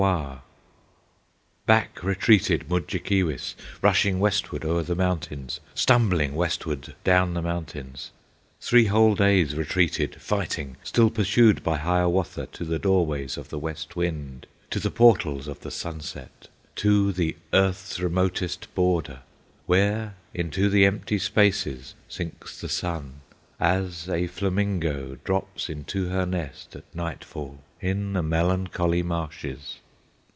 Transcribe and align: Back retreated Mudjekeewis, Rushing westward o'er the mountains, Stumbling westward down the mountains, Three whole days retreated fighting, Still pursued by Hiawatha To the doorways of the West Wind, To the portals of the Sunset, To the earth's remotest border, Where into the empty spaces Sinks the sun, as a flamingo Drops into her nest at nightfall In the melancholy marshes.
Back 1.67 2.01
retreated 2.01 2.67
Mudjekeewis, 2.69 3.53
Rushing 3.83 4.19
westward 4.19 4.65
o'er 4.65 4.81
the 4.81 4.95
mountains, 4.95 5.59
Stumbling 5.75 6.33
westward 6.33 6.95
down 7.03 7.35
the 7.35 7.41
mountains, 7.43 8.09
Three 8.59 8.85
whole 8.85 9.13
days 9.13 9.55
retreated 9.55 10.19
fighting, 10.19 10.77
Still 10.83 11.11
pursued 11.11 11.61
by 11.63 11.77
Hiawatha 11.77 12.47
To 12.47 12.65
the 12.65 12.79
doorways 12.79 13.37
of 13.37 13.49
the 13.49 13.59
West 13.59 13.95
Wind, 13.95 14.47
To 14.71 14.79
the 14.79 14.89
portals 14.89 15.47
of 15.47 15.59
the 15.59 15.69
Sunset, 15.69 16.47
To 16.77 17.11
the 17.11 17.35
earth's 17.53 17.99
remotest 17.99 18.73
border, 18.73 19.19
Where 19.67 20.15
into 20.33 20.67
the 20.67 20.83
empty 20.83 21.19
spaces 21.19 21.93
Sinks 22.09 22.59
the 22.59 22.69
sun, 22.69 23.21
as 23.59 24.09
a 24.09 24.25
flamingo 24.25 25.19
Drops 25.23 25.69
into 25.69 26.09
her 26.09 26.25
nest 26.25 26.75
at 26.75 26.85
nightfall 26.95 27.59
In 27.79 28.13
the 28.13 28.23
melancholy 28.23 29.03
marshes. 29.03 29.75